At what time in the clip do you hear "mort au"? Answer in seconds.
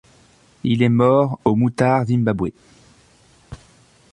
0.89-1.55